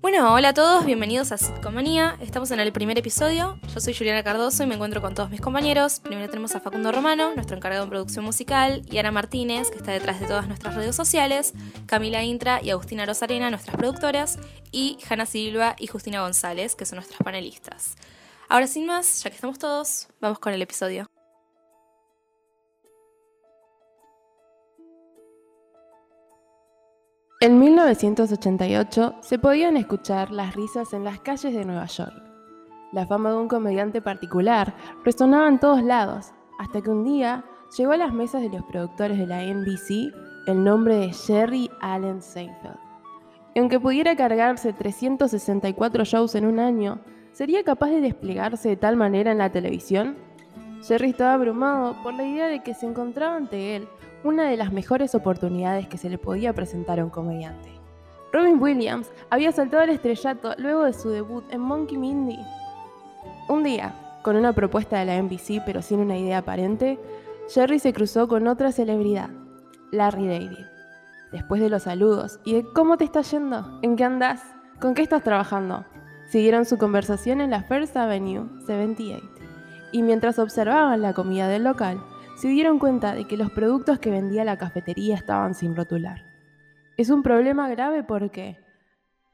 [0.00, 2.16] Bueno, hola a todos, bienvenidos a Sitcomanía.
[2.20, 3.58] Estamos en el primer episodio.
[3.72, 6.00] Yo soy Juliana Cardoso y me encuentro con todos mis compañeros.
[6.00, 9.92] Primero tenemos a Facundo Romano, nuestro encargado en producción musical, y Ana Martínez, que está
[9.92, 11.54] detrás de todas nuestras redes sociales,
[11.86, 14.38] Camila Intra y Agustina Rosarena, nuestras productoras,
[14.72, 17.94] y Hanna Silva y Justina González, que son nuestras panelistas.
[18.48, 21.06] Ahora sin más, ya que estamos todos, vamos con el episodio.
[27.42, 32.12] En 1988 se podían escuchar las risas en las calles de Nueva York.
[32.92, 34.74] La fama de un comediante particular
[35.06, 37.46] resonaba en todos lados, hasta que un día
[37.78, 40.12] llegó a las mesas de los productores de la NBC
[40.48, 42.76] el nombre de Jerry Allen Seinfeld.
[43.54, 47.00] Y aunque pudiera cargarse 364 shows en un año,
[47.32, 50.18] ¿sería capaz de desplegarse de tal manera en la televisión?
[50.82, 53.88] Jerry estaba abrumado por la idea de que se encontraba ante él
[54.24, 57.70] una de las mejores oportunidades que se le podía presentar a un comediante.
[58.32, 62.38] Robin Williams había saltado al estrellato luego de su debut en Monkey Mindy.
[63.48, 66.98] Un día, con una propuesta de la NBC pero sin una idea aparente,
[67.48, 69.30] Jerry se cruzó con otra celebridad,
[69.90, 70.66] Larry David.
[71.32, 74.42] Después de los saludos y de cómo te está yendo, en qué andas,
[74.80, 75.84] con qué estás trabajando,
[76.28, 79.24] siguieron su conversación en la First Avenue 78.
[79.92, 82.00] Y mientras observaban la comida del local,
[82.40, 86.24] se dieron cuenta de que los productos que vendía la cafetería estaban sin rotular.
[86.96, 88.56] Es un problema grave porque...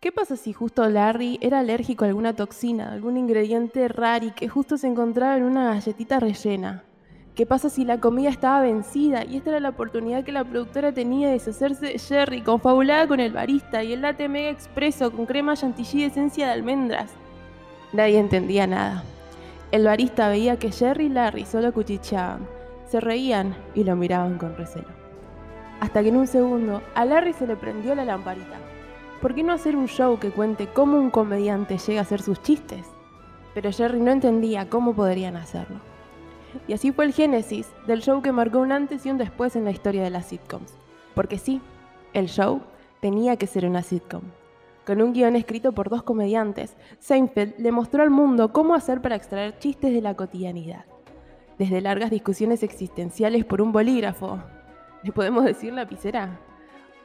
[0.01, 4.49] ¿Qué pasa si justo Larry era alérgico a alguna toxina, algún ingrediente raro y que
[4.49, 6.83] justo se encontraba en una galletita rellena?
[7.37, 10.91] ¿Qué pasa si la comida estaba vencida y esta era la oportunidad que la productora
[10.91, 15.27] tenía de deshacerse de Jerry, confabulada con el barista y el latte mega expreso con
[15.27, 17.13] crema chantilly de esencia de almendras?
[17.93, 19.05] Nadie entendía nada.
[19.71, 22.56] El barista veía que Jerry y Larry solo cuchicheaban,
[22.87, 24.89] se reían y lo miraban con recelo.
[25.81, 28.59] Hasta que en un segundo a Larry se le prendió la lamparita.
[29.21, 32.41] ¿Por qué no hacer un show que cuente cómo un comediante llega a hacer sus
[32.43, 32.87] chistes?
[33.55, 35.81] Pero Jerry no entendía cómo podrían hacerlo.
[36.69, 39.65] Y así fue el génesis del show que marcó un antes y un después en
[39.65, 40.75] la historia de las sitcoms.
[41.15, 41.61] Porque sí,
[42.13, 42.63] el show
[43.01, 44.23] tenía que ser una sitcom.
[44.87, 49.17] Con un guion escrito por dos comediantes, Seinfeld le mostró al mundo cómo hacer para
[49.17, 50.85] extraer chistes de la cotidianidad.
[51.59, 54.39] Desde largas discusiones existenciales por un bolígrafo,
[55.03, 56.39] ¿le podemos decir lapicera?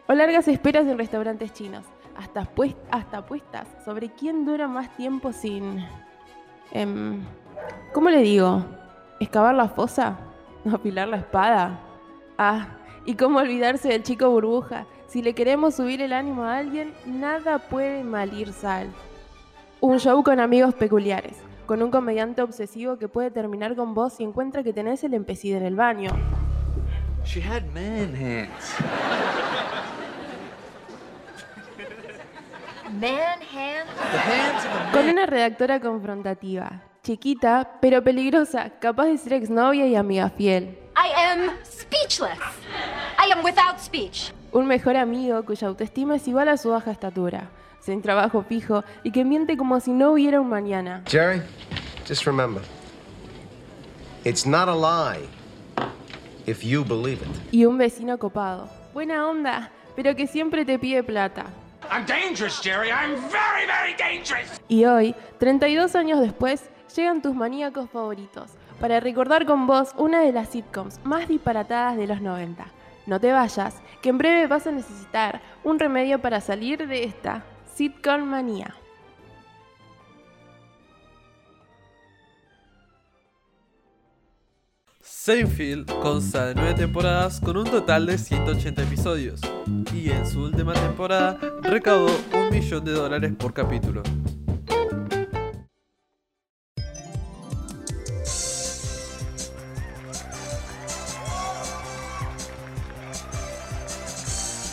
[0.08, 1.86] O largas esperas en restaurantes chinos,
[2.18, 5.86] hasta, pues- apuestas sobre quién dura más tiempo sin...
[6.72, 7.22] em,
[7.94, 8.66] ¿Cómo le digo?
[9.20, 10.18] ¿Excavar la fosa?
[10.72, 11.80] ¿Afilar la espada?
[12.38, 12.68] Ah,
[13.06, 14.86] y cómo olvidarse del chico burbuja.
[15.08, 18.88] Si le queremos subir el ánimo a alguien, nada puede malir sal.
[19.80, 21.38] Un show con amigos peculiares,
[21.72, 25.56] con un comediante obsesivo que puede terminar con vos si encuentra que tenés el empecid
[25.56, 26.12] en el baño.
[27.24, 28.76] She had man hands.
[33.00, 33.40] Man?
[33.40, 39.88] The hands of a Con una redactora confrontativa, chiquita, pero peligrosa, capaz de ser exnovia
[39.88, 40.78] y amiga fiel.
[40.98, 42.38] I am speechless.
[43.18, 44.34] I am without speech.
[44.52, 47.50] Un mejor amigo cuya autoestima es igual a su baja estatura,
[47.82, 51.04] sin trabajo fijo y que miente como si no hubiera un mañana.
[51.08, 51.42] Jerry,
[52.08, 52.62] just remember
[54.24, 55.28] it's not a lie
[56.46, 57.28] if you believe it.
[57.52, 58.70] Y un vecino copado.
[58.94, 61.46] Buena onda, pero que siempre te pide plata.
[61.90, 62.90] I'm dangerous, Jerry.
[62.90, 64.62] I'm very, very dangerous.
[64.68, 70.32] Y hoy, 32 años después, llegan tus maníacos favoritos para recordar con vos una de
[70.32, 72.66] las sitcoms más disparatadas de los 90.
[73.08, 77.44] No te vayas, que en breve vas a necesitar un remedio para salir de esta
[77.82, 78.76] sitcom manía.
[85.02, 89.42] Seinfeld consta de nueve temporadas con un total de 180 episodios
[89.96, 94.04] y en su última temporada recaudó un millón de dólares por capítulo.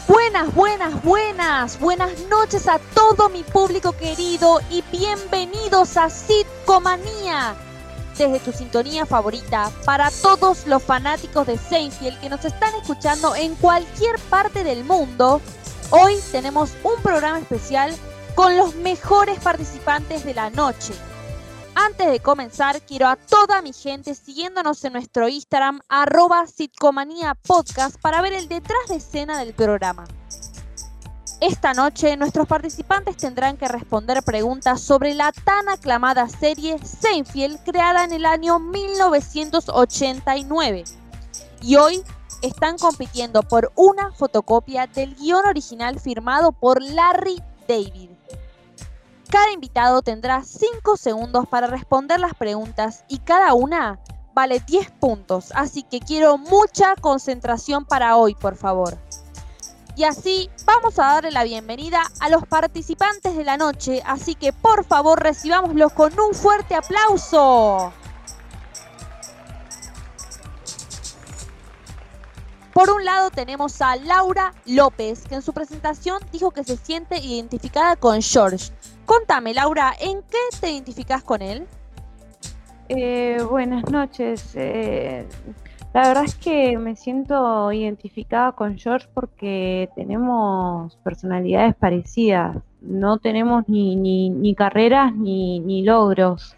[0.09, 7.55] Buenas, buenas, buenas, buenas noches a todo mi público querido y bienvenidos a Sitcomanía.
[8.17, 13.55] Desde tu sintonía favorita, para todos los fanáticos de Seinfeld que nos están escuchando en
[13.57, 15.43] cualquier parte del mundo,
[15.91, 17.95] hoy tenemos un programa especial
[18.35, 20.95] con los mejores participantes de la noche.
[21.81, 27.39] Antes de comenzar, quiero a toda mi gente siguiéndonos en nuestro Instagram, arroba Sitcomanía
[28.03, 30.05] para ver el detrás de escena del programa.
[31.41, 38.03] Esta noche, nuestros participantes tendrán que responder preguntas sobre la tan aclamada serie Seinfeld, creada
[38.03, 40.83] en el año 1989.
[41.63, 42.03] Y hoy
[42.43, 48.18] están compitiendo por una fotocopia del guion original firmado por Larry David.
[49.31, 54.01] Cada invitado tendrá 5 segundos para responder las preguntas y cada una
[54.33, 58.97] vale 10 puntos, así que quiero mucha concentración para hoy, por favor.
[59.97, 64.53] Y así vamos a darle la bienvenida a los participantes de la noche, así que
[64.53, 67.93] por favor recibámoslos con un fuerte aplauso.
[72.73, 77.19] Por un lado tenemos a Laura López, que en su presentación dijo que se siente
[77.19, 78.73] identificada con George.
[79.09, 81.67] Contame, Laura, ¿en qué te identificas con él?
[82.91, 84.53] Eh, buenas noches.
[84.55, 85.27] Eh,
[85.95, 92.59] la verdad es que me siento identificada con George porque tenemos personalidades parecidas.
[92.83, 96.55] No tenemos ni, ni, ni carreras ni, ni logros.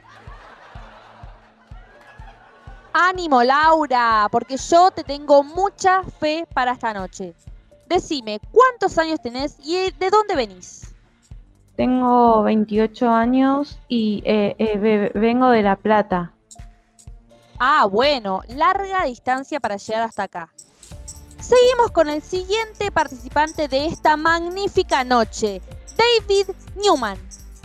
[2.92, 7.32] Ánimo, Laura, porque yo te tengo mucha fe para esta noche.
[7.86, 10.89] Decime, ¿cuántos años tenés y de dónde venís?
[11.80, 16.34] Tengo 28 años y eh, eh, ve- vengo de La Plata.
[17.58, 20.50] Ah, bueno, larga distancia para llegar hasta acá.
[21.38, 25.62] Seguimos con el siguiente participante de esta magnífica noche,
[25.96, 27.16] David Newman.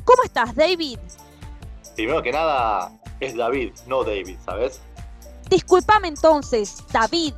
[0.06, 0.98] ¿Cómo estás, David?
[1.96, 4.80] Primero que nada, es David, no David, ¿sabes?
[5.50, 7.34] Disculpame entonces, David.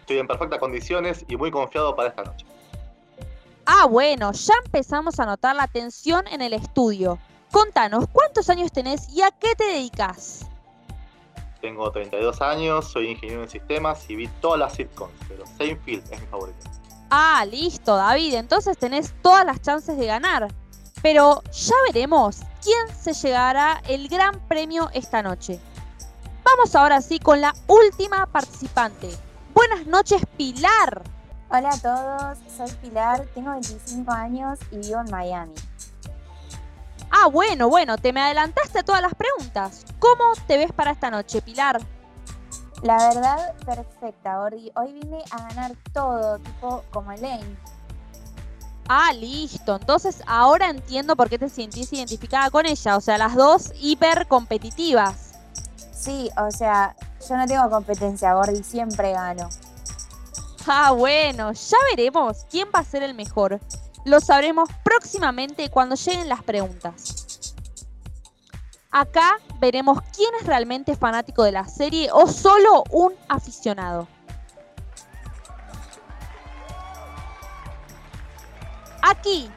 [0.00, 2.44] Estoy en perfectas condiciones y muy confiado para esta noche.
[3.70, 7.18] Ah, bueno, ya empezamos a notar la tensión en el estudio.
[7.52, 10.46] Contanos, ¿cuántos años tenés y a qué te dedicas?
[11.60, 16.18] Tengo 32 años, soy ingeniero en sistemas y vi todas las sitcoms, pero Seinfeld es
[16.18, 16.58] mi favorito.
[17.10, 20.48] Ah, listo, David, entonces tenés todas las chances de ganar.
[21.02, 25.60] Pero ya veremos quién se llegará el gran premio esta noche.
[26.42, 29.10] Vamos ahora sí con la última participante.
[29.52, 31.17] Buenas noches, Pilar.
[31.50, 35.54] Hola a todos, soy Pilar, tengo 25 años y vivo en Miami.
[37.10, 39.86] Ah, bueno, bueno, te me adelantaste a todas las preguntas.
[39.98, 41.80] ¿Cómo te ves para esta noche, Pilar?
[42.82, 44.70] La verdad, perfecta, Gordy.
[44.74, 47.56] Hoy vine a ganar todo, tipo como Elaine.
[48.86, 49.76] Ah, listo.
[49.76, 52.94] Entonces ahora entiendo por qué te sentís identificada con ella.
[52.98, 55.32] O sea, las dos hiper competitivas.
[55.92, 56.94] Sí, o sea,
[57.26, 59.48] yo no tengo competencia, Gordy, siempre gano.
[60.70, 63.58] Ah, bueno, ya veremos quién va a ser el mejor.
[64.04, 67.54] Lo sabremos próximamente cuando lleguen las preguntas.
[68.90, 74.08] Acá veremos quién es realmente fanático de la serie o solo un aficionado.
[79.00, 79.50] Aquí,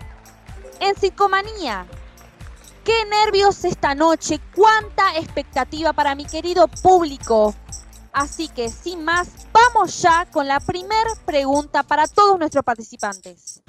[0.79, 1.85] en Psicomanía.
[2.85, 4.39] ¡Qué nervios esta noche!
[4.55, 7.53] ¡Cuánta expectativa para mi querido público!
[8.13, 13.63] Así que, sin más, vamos ya con la primera pregunta para todos nuestros participantes.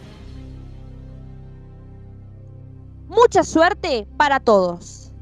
[3.06, 5.12] Mucha suerte para todos.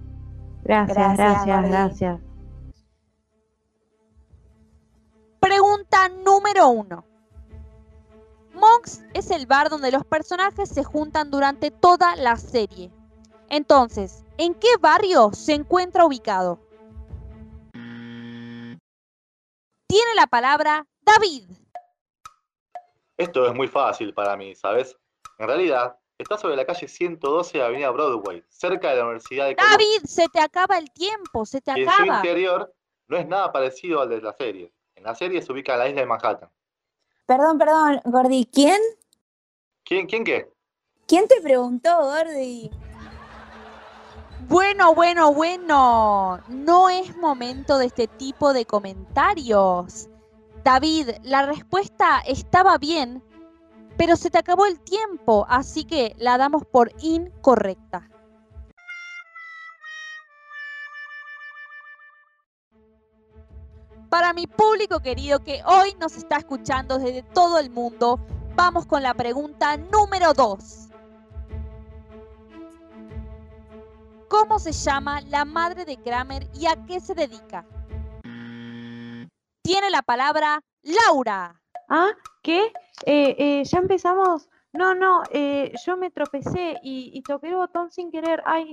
[0.63, 2.21] Gracias, Gracias, gracias, gracias.
[5.41, 7.05] Pregunta número uno.
[8.55, 12.93] Monks es el bar donde los personajes se juntan durante toda la serie.
[13.49, 16.61] Entonces, ¿en qué barrio se encuentra ubicado?
[19.91, 21.51] Tiene la palabra David.
[23.17, 24.97] Esto es muy fácil para mí, ¿sabes?
[25.37, 29.57] En realidad, está sobre la calle 112 de Avenida Broadway, cerca de la Universidad de
[29.57, 29.77] Columbia.
[29.79, 32.17] David, se te acaba el tiempo, se te Y en su acaba.
[32.19, 32.73] interior
[33.09, 34.73] no es nada parecido al de la serie.
[34.95, 36.51] En la serie se ubica en la isla de Manhattan.
[37.27, 38.81] Perdón, perdón, Gordy, ¿quién?
[39.83, 40.53] ¿Quién, quién qué?
[41.09, 42.71] ¿Quién te preguntó, Gordy?
[44.51, 46.41] Bueno, bueno, bueno.
[46.49, 50.09] No es momento de este tipo de comentarios.
[50.65, 53.23] David, la respuesta estaba bien,
[53.97, 58.11] pero se te acabó el tiempo, así que la damos por incorrecta.
[64.09, 68.19] Para mi público querido que hoy nos está escuchando desde todo el mundo,
[68.57, 70.90] vamos con la pregunta número 2.
[74.31, 77.67] ¿Cómo se llama la madre de Kramer y a qué se dedica?
[79.61, 81.61] Tiene la palabra Laura.
[81.89, 82.11] Ah,
[82.41, 82.73] ¿qué?
[83.07, 84.49] Eh, eh, ¿Ya empezamos?
[84.73, 88.41] No, no, eh, yo me tropecé y, y toqué el botón sin querer.
[88.47, 88.73] Ay,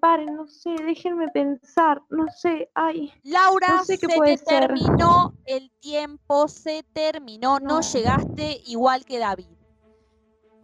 [0.00, 3.12] paren, no sé, déjenme pensar, no sé, ay.
[3.22, 4.66] Laura, No sé qué se puede te ser.
[4.66, 7.76] terminó el tiempo, se terminó, no.
[7.76, 7.80] No.
[7.82, 9.46] llegaste igual que David.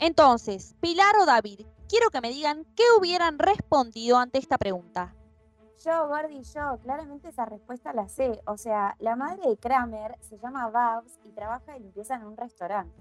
[0.00, 5.14] Entonces, Pilar o David, quiero que me digan qué hubieran respondido ante esta pregunta.
[5.84, 8.40] Yo, Gordy, yo, claramente esa respuesta la sé.
[8.46, 12.36] O sea, la madre de Kramer se llama Babs y trabaja de limpieza en un
[12.36, 12.92] restaurante.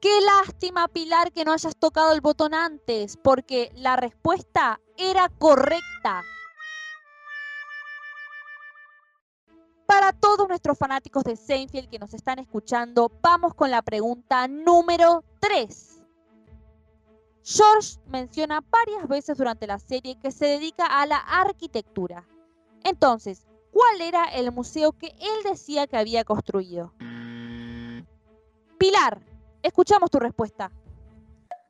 [0.00, 6.22] Qué lástima, Pilar, que no hayas tocado el botón antes, porque la respuesta era correcta.
[9.86, 15.24] Para todos nuestros fanáticos de Seinfeld que nos están escuchando, vamos con la pregunta número
[15.40, 15.95] 3.
[17.48, 22.26] George menciona varias veces durante la serie que se dedica a la arquitectura.
[22.82, 26.92] Entonces, ¿cuál era el museo que él decía que había construido?
[28.78, 29.20] Pilar,
[29.62, 30.72] escuchamos tu respuesta.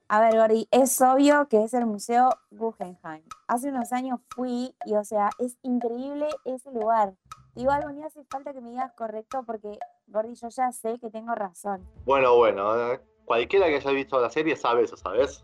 [0.09, 3.25] A ver, Gordy, es obvio que es el Museo Guggenheim.
[3.47, 7.13] Hace unos años fui y, o sea, es increíble ese lugar.
[7.55, 11.11] Digo algo, ni hace falta que me digas correcto porque, Gordy, yo ya sé que
[11.11, 11.87] tengo razón.
[12.07, 15.43] Bueno, bueno, eh, cualquiera que haya visto la serie sabe eso, ¿sabes?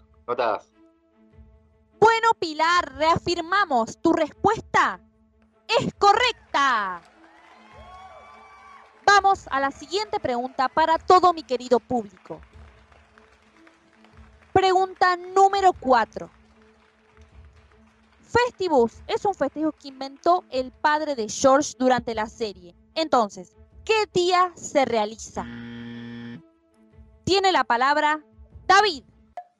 [2.00, 5.00] Bueno, Pilar, reafirmamos, tu respuesta
[5.68, 7.00] es correcta.
[9.06, 12.40] Vamos a la siguiente pregunta para todo mi querido público.
[14.52, 16.30] Pregunta número 4.
[18.20, 22.74] Festivus es un festejo que inventó el padre de George durante la serie.
[22.94, 25.44] Entonces, ¿qué día se realiza?
[27.24, 28.20] Tiene la palabra
[28.66, 29.04] David.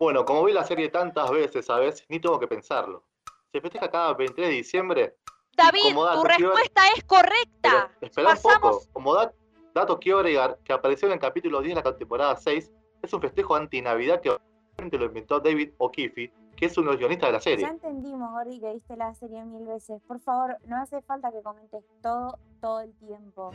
[0.03, 2.05] Bueno, como vi la serie tantas veces, ¿sabes?
[2.09, 3.05] Ni tengo que pensarlo.
[3.53, 5.17] Se festeja cada 23 de diciembre.
[5.57, 7.89] David, como dato tu respuesta es correcta.
[8.01, 8.81] Espera un poco.
[8.93, 9.33] Como dat-
[9.73, 13.21] dato quiero agregar que apareció en el capítulo 10 de la temporada 6, es un
[13.21, 17.33] festejo anti-Navidad que obviamente lo inventó David O'Keefe, que es uno de los guionistas de
[17.35, 17.67] la Ya serie.
[17.69, 20.03] entendimos, Gordy, que viste la serie mil veces.
[20.09, 23.53] Por favor, no hace falta que comentes todo, todo el tiempo.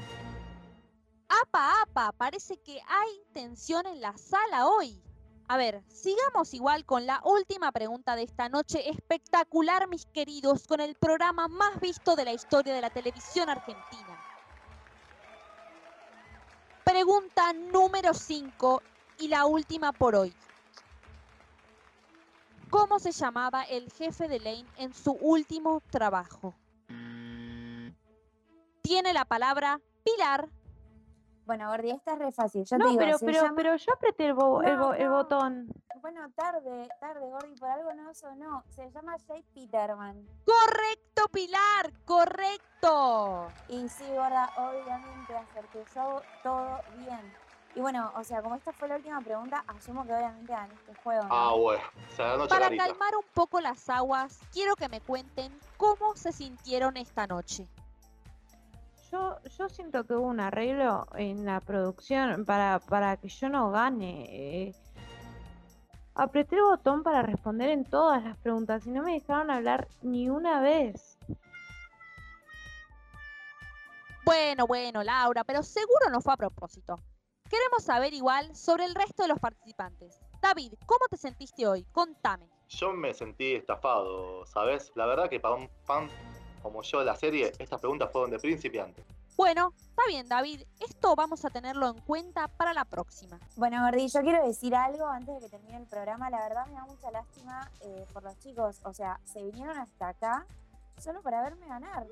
[1.28, 5.02] Apa, apa, parece que hay tensión en la sala hoy.
[5.50, 10.82] A ver, sigamos igual con la última pregunta de esta noche espectacular, mis queridos, con
[10.82, 14.22] el programa más visto de la historia de la televisión argentina.
[16.84, 18.82] Pregunta número 5
[19.20, 20.34] y la última por hoy.
[22.70, 26.54] ¿Cómo se llamaba el jefe de Lane en su último trabajo?
[28.82, 30.50] Tiene la palabra Pilar.
[31.48, 32.66] Bueno, Gordy, esta es re fácil.
[32.66, 34.94] Yo te No, digo, pero, pero, llama- pero yo apreté el, bo- el, No, bo-
[34.94, 35.12] el no.
[35.16, 35.68] botón.
[36.02, 38.64] Bueno, tarde, tarde, Gordy, por algo no sonó.
[38.76, 40.28] Se llama Jay Peterman.
[40.46, 43.48] Correcto, Pilar, correcto.
[43.70, 47.34] Y sí, gorda, obviamente acerté yo todo bien.
[47.76, 50.96] Y bueno, o sea, como esta fue la última pregunta, asumo que obviamente gané este
[51.02, 51.24] juego.
[51.24, 51.30] ¿no?
[51.32, 51.84] Ah, bueno.
[52.38, 57.26] Noche Para calmar un poco las aguas, quiero que me cuenten cómo se sintieron esta
[57.28, 57.68] noche.
[59.12, 63.72] Yo, yo siento que hubo un arreglo en la producción para, para que yo no
[63.72, 64.26] gane.
[64.30, 64.76] eh.
[66.16, 70.30] Apreté el botón para responder en todas las preguntas y no me dejaron hablar ni
[70.30, 71.18] una vez.
[74.26, 76.96] Bueno, bueno, Laura, pero seguro no fue a propósito.
[77.50, 80.20] Queremos saber igual sobre el resto de los participantes.
[80.42, 81.86] David, ¿cómo te sentiste hoy?
[81.94, 82.50] Contame.
[82.68, 84.92] Yo me sentí estafado, ¿sabes?
[84.96, 86.10] La verdad que para un fan
[86.62, 89.04] como yo de la serie, estas preguntas fueron de principiante.
[89.38, 90.64] Bueno, está bien, David.
[90.80, 93.40] Esto vamos a tenerlo en cuenta para la próxima.
[93.56, 96.32] Bueno, Gordi, yo quiero decir algo antes de que termine el programa.
[96.32, 98.80] La verdad me da mucha lástima eh, por los chicos.
[98.84, 100.48] O sea, se vinieron hasta acá
[100.98, 102.08] solo para verme ganar.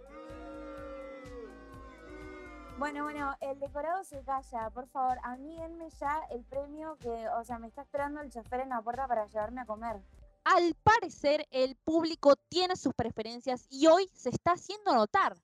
[2.77, 4.69] Bueno, bueno, el decorado se calla.
[4.69, 8.29] Por favor, a mí denme ya el premio que, o sea, me está esperando el
[8.29, 10.01] chofer en la puerta para llevarme a comer.
[10.45, 15.35] Al parecer, el público tiene sus preferencias y hoy se está haciendo notar.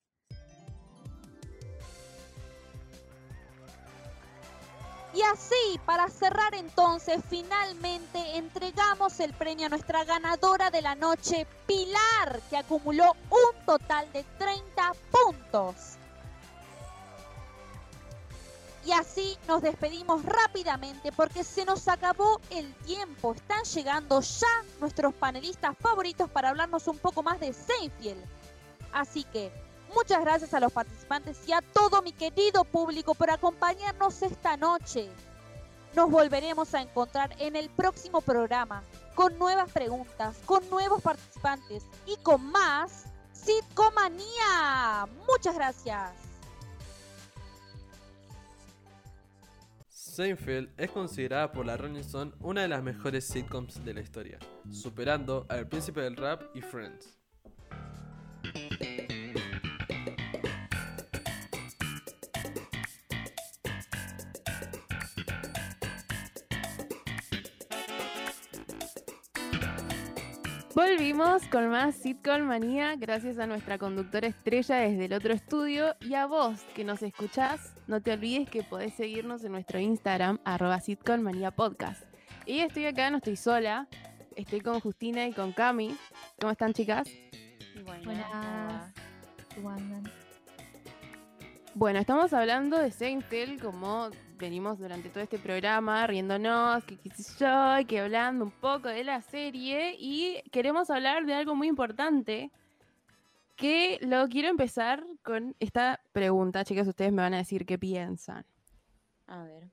[5.15, 11.47] Y así, para cerrar entonces, finalmente entregamos el premio a nuestra ganadora de la noche,
[11.65, 15.97] Pilar, que acumuló un total de 30 puntos.
[18.83, 23.33] Y así nos despedimos rápidamente porque se nos acabó el tiempo.
[23.33, 24.47] Están llegando ya
[24.79, 28.23] nuestros panelistas favoritos para hablarnos un poco más de Seinfeld.
[28.91, 29.51] Así que
[29.93, 35.09] muchas gracias a los participantes y a todo mi querido público por acompañarnos esta noche.
[35.95, 38.81] Nos volveremos a encontrar en el próximo programa
[39.13, 45.07] con nuevas preguntas, con nuevos participantes y con más Sitcomanía.
[45.27, 46.30] Muchas gracias.
[50.11, 54.39] Seinfeld es considerada por la Rolling Stone una de las mejores sitcoms de la historia,
[54.69, 57.17] superando a El Príncipe del Rap y Friends.
[70.73, 76.13] Volvimos con más Sitcom Manía gracias a nuestra conductora estrella desde el otro estudio y
[76.13, 80.79] a vos que nos escuchás, no te olvides que podés seguirnos en nuestro Instagram arroba
[80.79, 82.03] Sitcom Manía Podcast.
[82.45, 83.87] Y estoy acá, no estoy sola,
[84.37, 85.93] estoy con Justina y con Cami.
[86.39, 87.09] ¿Cómo están chicas?
[87.83, 88.93] Buenas.
[89.53, 90.03] ¿Cómo andan?
[91.75, 94.09] Bueno, estamos hablando de Seinfeld como
[94.41, 99.03] venimos durante todo este programa riéndonos, que qué sé yo, que hablando un poco de
[99.03, 102.51] la serie y queremos hablar de algo muy importante
[103.55, 108.43] que lo quiero empezar con esta pregunta, chicas, ustedes me van a decir qué piensan.
[109.27, 109.69] A ver.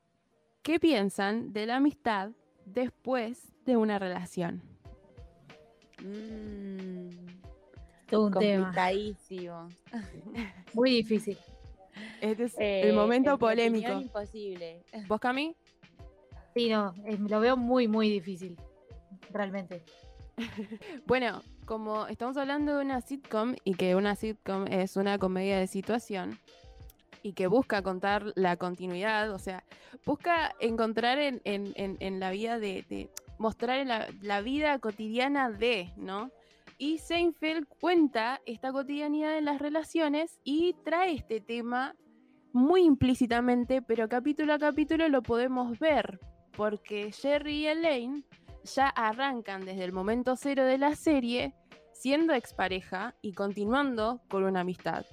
[0.62, 2.32] ¿Qué piensan de la amistad
[2.66, 4.62] después de una relación?
[6.04, 7.08] Mmm.
[8.08, 8.64] Todo un tema.
[8.64, 9.68] Complicadísimo.
[10.74, 11.38] Muy difícil.
[12.20, 13.92] Este es Eh, el momento en mi polémico.
[13.92, 14.82] imposible.
[15.06, 15.56] ¿Vos, Cami?
[16.54, 18.56] Sí, no, eh, lo veo muy, muy difícil.
[19.32, 19.82] Realmente.
[21.06, 25.66] Bueno, como estamos hablando de una sitcom y que una sitcom es una comedia de
[25.66, 26.38] situación
[27.22, 29.64] y que busca contar la continuidad, o sea,
[30.06, 34.78] busca encontrar en, en- en- en la vida de, de- mostrar en la, la vida
[34.78, 36.30] cotidiana de, ¿no?
[36.78, 41.96] Y Seinfeld cuenta esta cotidianidad en las relaciones y trae este tema
[42.52, 46.20] muy implícitamente, pero capítulo a capítulo lo podemos ver,
[46.52, 48.24] porque Jerry y Elaine
[48.62, 51.52] ya arrancan desde el momento cero de la serie
[51.92, 55.04] siendo expareja y continuando con una amistad.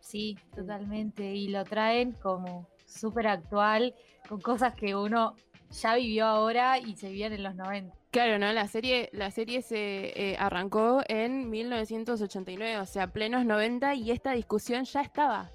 [0.00, 1.34] Sí, totalmente.
[1.34, 3.94] Y lo traen como súper actual,
[4.28, 5.34] con cosas que uno
[5.70, 7.96] ya vivió ahora y se vivían en los 90.
[8.16, 8.50] Claro, ¿no?
[8.54, 14.32] La serie, la serie se eh, arrancó en 1989, o sea, plenos 90, y esta
[14.32, 15.50] discusión ya estaba.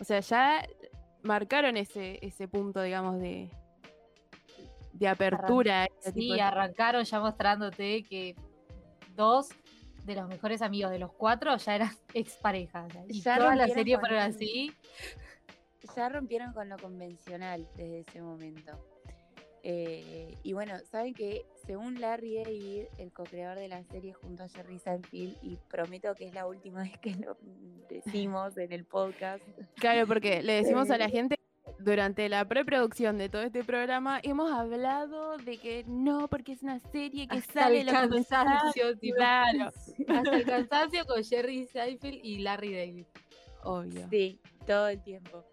[0.00, 0.66] O sea, ya
[1.22, 3.50] marcaron ese, ese punto, digamos, de,
[4.94, 5.84] de apertura.
[5.84, 8.34] este Sí, de- arrancaron ya mostrándote que
[9.14, 9.50] dos
[10.06, 12.94] de los mejores amigos de los cuatro ya eran exparejas.
[13.10, 14.72] Y Ya toda la serie fueron así.
[15.94, 18.95] Ya rompieron con lo convencional desde ese momento.
[19.68, 24.48] Eh, y bueno, saben que según Larry David, el co-creador de la serie junto a
[24.48, 27.36] Jerry Seinfeld, y prometo que es la última vez que lo
[27.88, 29.42] decimos en el podcast.
[29.74, 31.36] Claro, porque le decimos a la Eh, gente
[31.80, 36.78] durante la preproducción de todo este programa, hemos hablado de que no, porque es una
[36.78, 39.16] serie que Hasta sale el lo cansancio, tipo.
[39.16, 39.72] Claro,
[40.08, 43.06] Hasta el cansancio con Jerry Seinfeld y Larry David.
[43.64, 44.08] obvio.
[44.10, 45.44] Sí, todo el tiempo.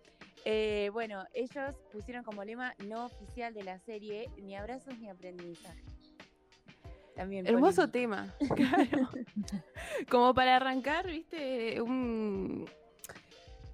[0.45, 5.81] Eh, bueno, ellos pusieron como lema no oficial de la serie ni abrazos ni aprendizaje.
[7.15, 7.91] También Hermoso polémico.
[7.91, 8.35] tema.
[8.55, 9.09] Claro.
[10.09, 12.65] Como para arrancar, viste, un.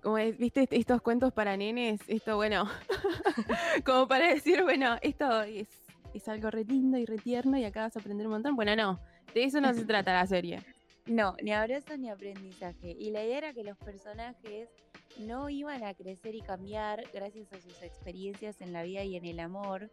[0.04, 2.70] Como es- viste est- estos cuentos para nenes, esto bueno,
[3.86, 5.68] como para decir, bueno, esto es,
[6.14, 8.56] es algo re lindo y re tierno y acá vas a aprender un montón.
[8.56, 9.00] Bueno, no,
[9.34, 10.62] de eso no se trata la serie.
[11.06, 12.92] No, ni abrazos ni aprendizaje.
[12.92, 14.70] Y la idea era que los personajes
[15.18, 19.26] no iban a crecer y cambiar gracias a sus experiencias en la vida y en
[19.26, 19.90] el amor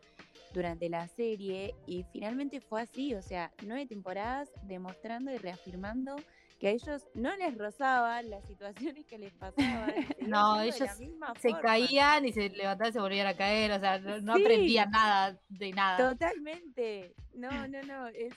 [0.53, 1.75] durante la serie.
[1.87, 6.17] Y finalmente fue así, o sea, nueve temporadas demostrando y reafirmando
[6.59, 9.93] que a ellos no les rozaban las situaciones que les pasaban.
[10.27, 11.61] No, ellos se forma.
[11.61, 13.71] caían y se levantaban y se volvían a caer.
[13.73, 16.11] O sea, no, no aprendían nada de nada.
[16.11, 17.15] Totalmente.
[17.35, 18.09] No, no, no.
[18.09, 18.35] Es...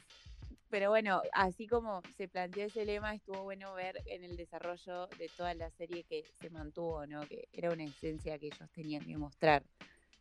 [0.70, 5.30] Pero bueno, así como se planteó ese lema, estuvo bueno ver en el desarrollo de
[5.36, 7.22] toda la serie que se mantuvo, ¿no?
[7.28, 9.64] Que era una esencia que ellos tenían que mostrar.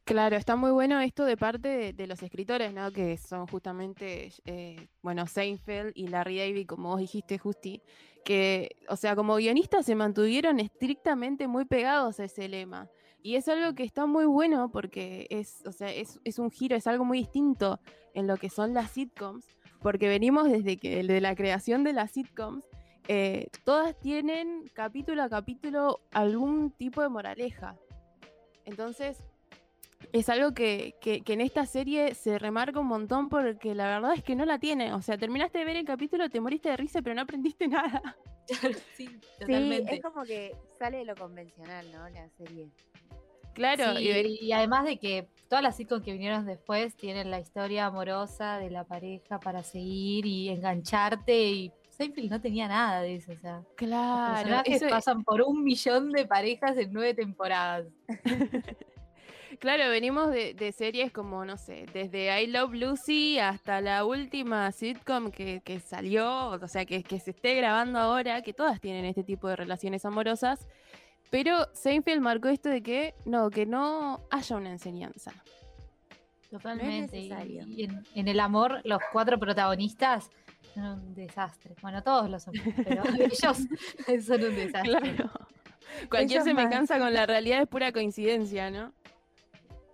[0.08, 2.90] Claro, está muy bueno esto de parte de, los escritores, ¿no?
[2.92, 7.82] Que son justamente, eh, bueno, Seinfeld y Larry David, como vos dijiste, Justi,
[8.24, 12.88] que, o sea, como guionistas se mantuvieron estrictamente muy pegados a ese lema.
[13.22, 16.74] Y es algo que está muy bueno porque es, o sea, es, es un giro,
[16.74, 17.78] es algo muy distinto
[18.14, 19.46] en lo que son las sitcoms,
[19.80, 22.64] porque venimos desde que, de la creación de las sitcoms,
[23.08, 27.76] eh, todas tienen capítulo a capítulo algún tipo de moraleja.
[28.64, 29.18] Entonces,
[30.12, 34.14] es algo que, que- que en esta serie se remarca un montón porque la verdad
[34.14, 34.92] es que no la tiene.
[34.92, 38.16] O sea, terminaste de ver el capítulo, te moriste de risa, pero no aprendiste nada.
[38.96, 39.08] sí,
[39.46, 42.08] Sí, es como que sale de lo convencional, ¿no?
[42.10, 42.70] La serie.
[43.54, 47.30] Claro, Sí, y ver- y, además de que todas las sitcoms que vinieron después tienen
[47.30, 53.00] la historia amorosa de la pareja para seguir y engancharte y Seinfeld no tenía nada
[53.02, 54.34] de eso, o sea, los claro.
[54.34, 57.86] personajes eso- pasan por un millón de parejas en nueve temporadas.
[59.60, 64.70] Claro, venimos de, de series como, no sé, desde I Love Lucy hasta la última
[64.70, 69.04] sitcom que, que salió, o sea, que, que se esté grabando ahora, que todas tienen
[69.04, 70.68] este tipo de relaciones amorosas.
[71.30, 75.32] Pero Seinfeld marcó esto de que no, que no haya una enseñanza.
[76.50, 77.18] Totalmente.
[77.18, 80.30] y- en, en el amor, los cuatro protagonistas
[80.74, 81.74] son un desastre.
[81.82, 83.38] Bueno, todos lo son, pero ellos
[84.26, 85.14] son un desastre.
[85.14, 85.30] Claro.
[86.08, 88.92] Cualquier Ellos semejanza con la realidad es pura coincidencia, ¿no?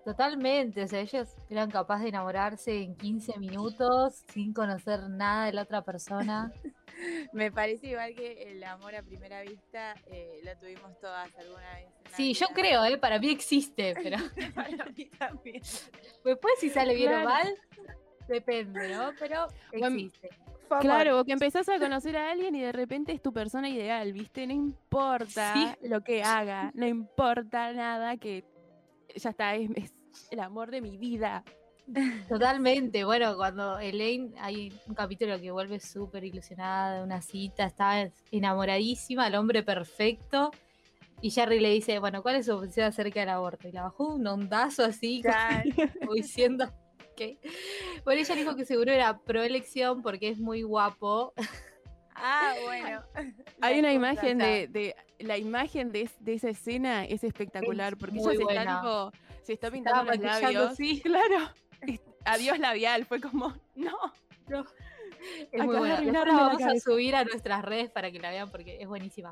[0.05, 5.53] Totalmente, o sea, ellos eran capaces de enamorarse en 15 minutos sin conocer nada de
[5.55, 6.53] la otra persona.
[7.33, 11.87] Me parece igual que el amor a primera vista eh, lo tuvimos todas alguna vez.
[12.16, 12.99] Sí, yo creo, ¿eh?
[12.99, 14.16] para mí existe, pero
[14.55, 15.62] Para mí también.
[16.25, 17.27] después si sale bien Claro.
[17.27, 17.55] o mal,
[18.29, 19.11] depende, ¿no?
[19.18, 20.31] Pero existe.
[20.81, 24.47] Claro, que empezás a conocer a alguien y de repente es tu persona ideal, ¿viste?
[24.47, 25.88] No importa Sí.
[25.88, 28.44] lo que haga, no importa nada, que
[29.14, 29.92] ya está, es, es
[30.31, 31.44] el amor de mi vida.
[32.29, 38.11] Totalmente, bueno, cuando Elaine, hay un capítulo que vuelve súper ilusionada de una cita, está
[38.31, 40.51] enamoradísima, el hombre perfecto,
[41.20, 43.68] y Jerry le dice, bueno, ¿cuál es su posición acerca del aborto?
[43.68, 45.23] Y la bajó un ondazo así,
[46.01, 46.70] como diciendo
[47.16, 47.38] que...
[48.05, 51.33] Bueno, ella dijo que seguro era pro elección porque es muy guapo.
[52.14, 53.03] Ah, bueno.
[53.61, 57.99] Hay una imagen de, de- la imagen de, es- de esa escena es espectacular Es
[57.99, 60.77] porque ella se está tipo, se está Se pintando los labios.
[60.77, 61.01] sí.
[61.01, 61.51] Claro.
[62.24, 64.64] Adiós labial, fue como, no.
[65.52, 66.00] Es muy buena.
[66.00, 69.30] La vamos a subir a nuestras redes para que la vean porque es buenísima.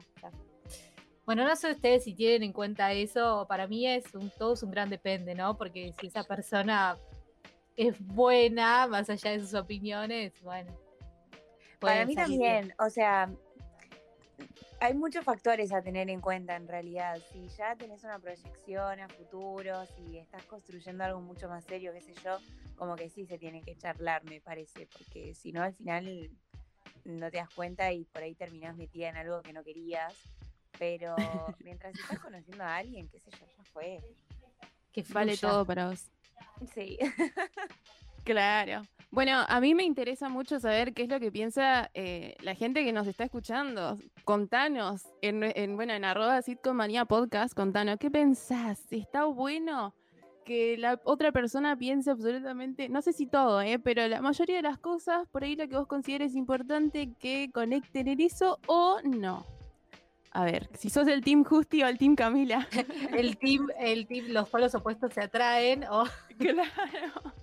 [1.24, 3.46] Bueno, no sé ustedes si tienen en cuenta eso.
[3.48, 5.56] Para mí es un, todo es un gran depende, ¿no?
[5.56, 6.98] Porque si esa persona
[7.76, 10.72] es buena, más allá de sus opiniones, bueno.
[11.78, 13.28] Para mí salir también, o sea,
[14.82, 17.16] hay muchos factores a tener en cuenta en realidad.
[17.32, 22.00] Si ya tenés una proyección a futuro, si estás construyendo algo mucho más serio, qué
[22.00, 22.38] sé yo,
[22.74, 26.30] como que sí se tiene que charlar, me parece, porque si no al final
[27.04, 30.14] no te das cuenta y por ahí terminás metida en algo que no querías.
[30.80, 31.14] Pero
[31.64, 34.00] mientras estás conociendo a alguien, qué sé yo, ya fue.
[34.92, 36.10] Que Vale todo para vos.
[36.74, 36.98] Sí.
[38.24, 38.82] Claro.
[39.10, 42.82] Bueno, a mí me interesa mucho saber qué es lo que piensa eh, la gente
[42.82, 43.98] que nos está escuchando.
[44.24, 48.90] Contanos, en, en, bueno, en arroba sitcommanía podcast, contanos, ¿qué pensás?
[48.90, 49.94] ¿Está bueno
[50.46, 54.62] que la otra persona piense absolutamente, no sé si todo, eh, pero la mayoría de
[54.62, 59.46] las cosas, por ahí lo que vos consideres importante que conecten en eso o no?
[60.30, 62.66] A ver, si sos el team Justi o el team Camila.
[63.14, 65.84] El team, el team, los polos opuestos se atraen.
[65.84, 66.04] O...
[66.38, 67.34] Claro.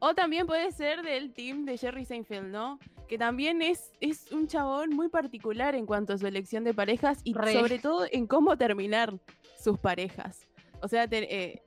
[0.00, 2.78] O también puede ser del team de Jerry Seinfeld, ¿no?
[3.08, 7.20] Que también es, es un chabón muy particular en cuanto a su elección de parejas
[7.24, 7.52] y Re.
[7.52, 9.14] sobre todo en cómo terminar
[9.62, 10.46] sus parejas.
[10.82, 11.62] O sea, te- eh,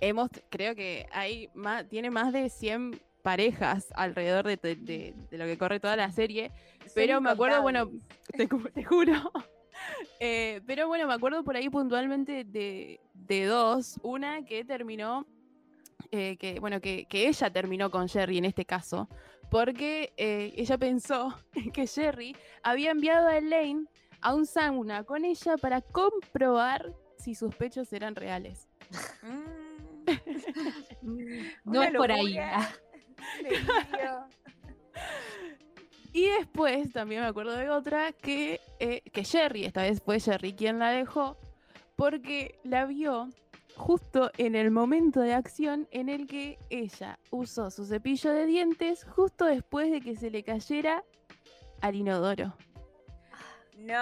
[0.00, 5.56] hemos, creo que hay más, tiene más de 100 parejas alrededor de, de- lo que
[5.58, 6.50] corre toda la serie.
[6.94, 7.90] Pero me acuerdo, bueno,
[8.36, 9.12] te juro.
[10.20, 13.98] Eh, pero bueno, me acuerdo por ahí puntualmente de, de dos.
[14.02, 15.26] Una que terminó,
[16.10, 19.08] eh, que bueno, que, que ella terminó con Jerry en este caso,
[19.50, 21.38] porque eh, ella pensó
[21.74, 23.86] que Jerry había enviado a Elaine
[24.20, 28.68] a un sauna con ella para comprobar si sus pechos eran reales.
[31.64, 32.36] No Una es por ahí.
[33.42, 34.26] Delirio.
[36.12, 40.52] Y después también me acuerdo de otra que, eh, que Jerry, esta vez fue Jerry
[40.52, 41.38] quien la dejó,
[41.96, 43.30] porque la vio
[43.76, 49.04] justo en el momento de acción en el que ella usó su cepillo de dientes
[49.04, 51.04] justo después de que se le cayera
[51.80, 52.54] al inodoro.
[53.74, 53.94] No,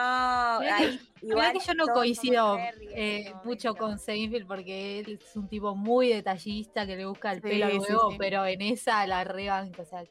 [0.58, 3.76] ahí igual que yo no coincido eh, mucho momento.
[3.76, 7.64] con Seinfeld porque él es un tipo muy detallista que le busca el Sí, pelo
[7.66, 8.16] al sí, huevo, sí.
[8.18, 10.04] pero en esa la rebanca, o sea,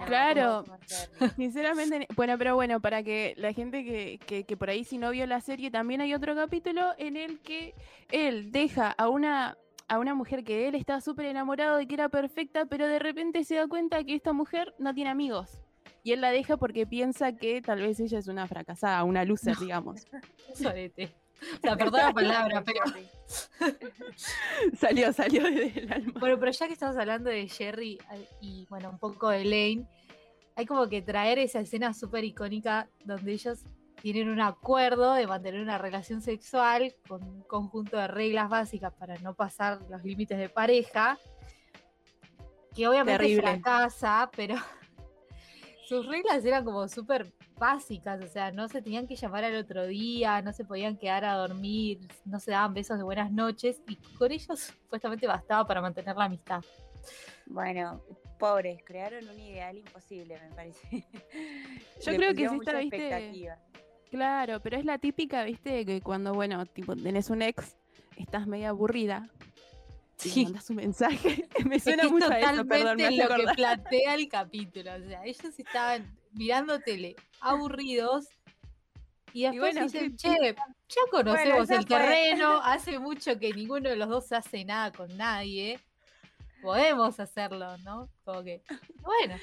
[0.00, 0.64] No, Claro.
[1.36, 5.10] Sinceramente, bueno, pero bueno, para que la gente que, que- que por ahí si no
[5.10, 7.74] vio la serie, también hay otro capítulo en el que
[8.10, 9.56] él deja a una,
[9.88, 13.44] a una mujer que él estaba súper enamorado de que era perfecta, pero de repente
[13.44, 15.62] se da cuenta que esta mujer no tiene amigos.
[16.02, 19.56] Y él la deja porque piensa que tal vez ella es una fracasada, una loser,
[19.58, 20.06] digamos.
[20.54, 21.10] sorete.
[21.56, 22.80] O sea, perdón la palabra, pero
[24.78, 26.12] salió, salió desde el alma.
[26.20, 29.86] bueno, pero ya que estamos hablando de Jerry eh, y bueno, un poco de Lane,
[30.56, 33.64] hay como que traer esa escena súper icónica donde ellos
[34.02, 39.18] tienen un acuerdo de mantener una relación sexual con un conjunto de reglas básicas para
[39.18, 41.18] no pasar los límites de pareja,
[42.74, 43.42] que obviamente Terrible.
[43.42, 44.56] fracasa, pero
[45.88, 49.86] sus reglas eran como súper básicas, o sea, no se tenían que llamar al otro
[49.86, 53.96] día, no se podían quedar a dormir, no se daban besos de buenas noches, y
[54.18, 56.64] con ellos supuestamente bastaba para mantener la amistad.
[57.46, 58.02] Bueno,
[58.38, 61.06] pobres, crearon un ideal imposible, me parece.
[62.02, 63.50] Yo Le creo que sí está, viste.
[64.10, 67.76] Claro, pero es la típica, viste, que cuando, bueno, tipo, tenés un ex,
[68.16, 69.28] estás media aburrida.
[70.24, 70.40] y Sí.
[70.40, 71.39] le mandas un mensaje.
[71.68, 74.14] Me Es suena que es mucho a eso, totalmente perdón, me hace lo que plantea
[74.14, 74.94] el capítulo.
[74.94, 78.26] O sea, ellos estaban mirando tele aburridos
[79.32, 80.54] y después bueno, dicen, sí, che,
[80.88, 81.96] ya conocemos ya el fue".
[81.98, 85.78] terreno, hace mucho que ninguno de los dos hace nada con nadie.
[86.62, 88.08] Podemos hacerlo, ¿no?
[88.24, 88.62] Como que,
[89.02, 89.36] bueno,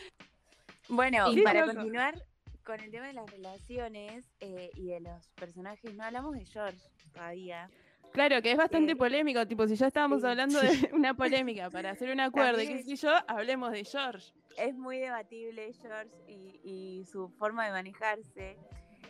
[0.89, 1.73] Bueno, Sí, para loco.
[1.73, 2.23] continuar
[2.63, 6.77] con el tema de las relaciones eh, y de los personajes, no hablamos de George
[7.13, 7.69] todavía.
[8.17, 10.27] Claro, que es bastante Eh, polémico, tipo, si ya estábamos sí.
[10.27, 14.33] hablendo de una polémica para hacer un acuerdo y sé yo, hablemos de George.
[14.57, 18.57] Es muy debatible George y, y su forma de manejarse.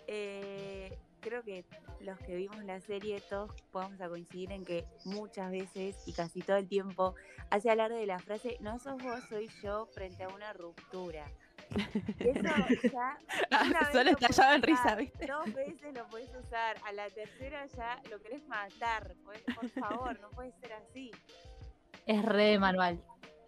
[0.07, 0.91] Eh,
[1.21, 1.63] creo que
[2.01, 6.41] los que vimos la serie todos podemos a coincidir en que muchas veces y casi
[6.41, 7.15] todo el tiempo
[7.49, 11.25] hace hablar de la frase no sos vos, soy yo frente a una ruptura.
[12.19, 12.41] Eso
[12.91, 13.17] ya
[13.65, 15.27] una vez Solo lo estallaba en podés risa, ¿viste?
[15.27, 19.15] Dos veces lo puedes usar, a la tercera ya lo querés matar.
[19.55, 21.11] Por favor, no puede ser así.
[22.05, 23.01] es re de manual.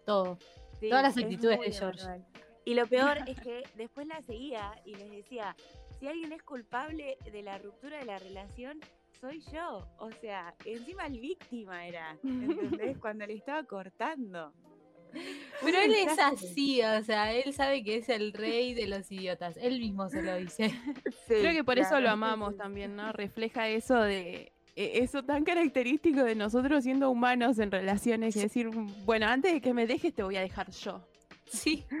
[0.06, 0.38] Todo.
[0.78, 2.02] Sí, Todas las es actitudes de George.
[2.02, 2.26] manual.
[2.64, 5.56] Y lo peor es que después la seguía y les decía,
[5.98, 8.80] si alguien es culpable de la ruptura de la relación,
[9.20, 9.86] soy yo.
[9.98, 12.98] O sea, encima el víctima era, ¿entendés?
[12.98, 14.52] Cuando le estaba cortando.
[15.62, 19.56] Pero él es así, o sea, él sabe que es el rey de los idiotas.
[19.56, 20.72] Él mismo se lo dice.
[21.26, 22.58] Creo que por eso lo amamos sí.
[22.58, 23.12] también, ¿no?
[23.12, 28.70] Refleja eso de e- eso tan característico de nosotros siendo humanos en relaciones y decir,
[29.04, 31.06] bueno, antes de que me dejes te voy a dejar yo.
[31.46, 31.84] Sí.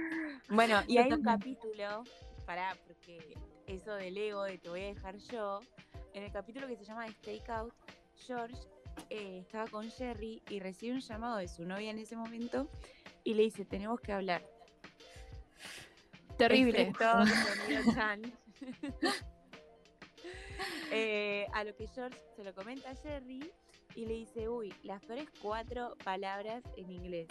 [0.52, 2.02] Bueno, y hay un capítulo,
[2.44, 3.36] pará, porque
[3.68, 5.60] eso del ego de te voy a dejar yo,
[6.12, 7.72] en el capítulo que se llama Stakeout,
[8.16, 8.56] George
[9.10, 12.68] eh, estaba con Jerry y recibe un llamado de su novia en ese momento
[13.24, 14.42] y le dice, tenemos que hablar.
[16.36, 16.92] Terrible.
[16.98, 18.22] Chan.
[20.92, 23.50] Eh, a lo que George se lo comenta a Jerry
[23.94, 27.28] y le dice, uy, las peores cuatro palabras en inglés.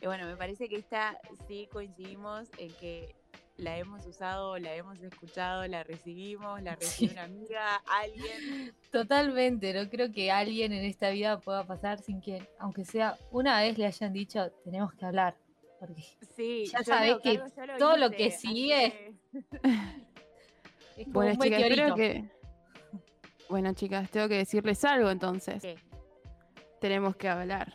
[0.00, 3.14] Y bueno, me parece que esta sí coincidimos en que
[3.58, 7.14] la hemos usado, la hemos escuchado, la recibimos, la recibió Sí.
[7.14, 8.74] una amiga, alguien.
[8.92, 13.60] Totalmente, no creo que alguien en esta vida pueda pasar sin que, aunque sea una
[13.60, 15.36] vez le hayan dicho, tenemos que hablar.
[15.80, 16.02] Porque
[16.36, 19.14] Sí, Ya sabés lo que lo todo lo que sigue-
[20.96, 22.24] es como Bueno, un chicas, creo que.
[23.48, 25.62] Bueno, chicas, tengo que decirles algo entonces.
[25.62, 25.76] ¿Qué?
[26.80, 27.72] Tenemos que hablar.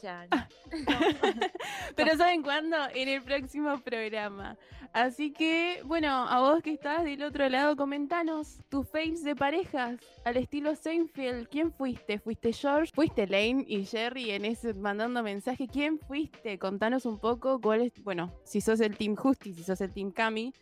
[0.00, 0.28] Chan.
[1.96, 2.76] Pero ¿saben cuándo?
[2.94, 4.56] En el próximo programa.
[4.92, 9.96] Así que, bueno, a vos que estás del otro lado, comentanos tus fails de parejas
[10.24, 11.48] al estilo Seinfeld.
[11.48, 12.18] ¿Quién fuiste?
[12.20, 12.92] ¿Fuiste George?
[12.94, 15.66] ¿Fuiste Lane y Jerry en ese mandando mensaje?
[15.66, 16.58] ¿Quién fuiste?
[16.60, 20.12] Contanos un poco cuál es, bueno, si sos el Team Justice, si sos el Team
[20.12, 20.52] Cami,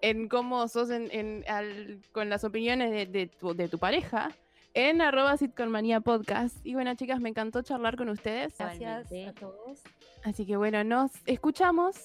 [0.00, 4.30] en cómo sos en, en- al- con las opiniones de, de tu, de tu pareja.
[4.74, 6.56] En arroba sitcommanía podcast.
[6.66, 8.58] Y bueno, chicas, me encantó charlar con ustedes.
[8.58, 9.28] Gracias Igualmente.
[9.28, 9.80] a todos.
[10.24, 11.96] Así que bueno, nos escuchamos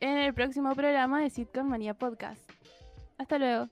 [0.00, 2.42] en el próximo programa de Sitcom Manía Podcast.
[3.16, 3.68] Hasta luego.